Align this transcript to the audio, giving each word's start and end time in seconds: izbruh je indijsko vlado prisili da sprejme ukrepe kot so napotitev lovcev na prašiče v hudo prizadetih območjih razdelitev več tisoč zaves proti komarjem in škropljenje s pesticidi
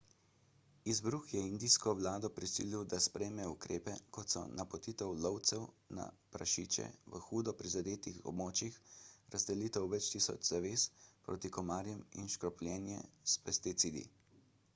izbruh 0.91 1.25
je 1.33 1.41
indijsko 1.47 1.91
vlado 1.97 2.29
prisili 2.37 2.77
da 2.93 2.99
sprejme 3.07 3.45
ukrepe 3.49 3.93
kot 4.17 4.33
so 4.35 4.41
napotitev 4.61 5.11
lovcev 5.25 5.67
na 5.99 6.07
prašiče 6.37 6.87
v 7.17 7.21
hudo 7.29 7.55
prizadetih 7.61 8.17
območjih 8.33 8.81
razdelitev 9.37 9.89
več 9.95 10.09
tisoč 10.15 10.53
zaves 10.55 10.87
proti 11.29 11.53
komarjem 11.59 12.01
in 12.23 12.33
škropljenje 12.37 12.99
s 13.35 13.41
pesticidi 13.49 14.07